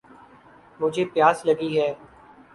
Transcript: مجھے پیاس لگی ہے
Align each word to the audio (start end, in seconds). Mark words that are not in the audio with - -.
مجھے 0.79 1.03
پیاس 1.13 1.45
لگی 1.45 1.71
ہے 1.79 1.89